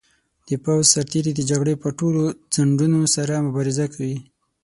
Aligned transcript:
د 0.47 0.49
پوځ 0.63 0.83
سرتیري 0.93 1.31
د 1.35 1.41
جګړې 1.49 1.73
پر 1.81 1.91
ټولو 1.99 2.21
ځنډونو 2.53 3.01
سره 3.15 3.43
مبارزه 3.47 3.85
کوي. 3.93 4.17